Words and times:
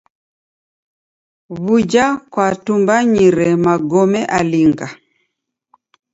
W'uja 1.63 2.05
kwatumbanyire 2.31 3.47
magome 3.65 4.21
alinga? 4.37 4.87